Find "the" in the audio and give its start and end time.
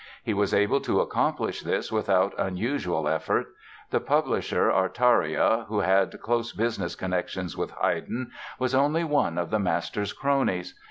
3.91-3.99, 9.51-9.59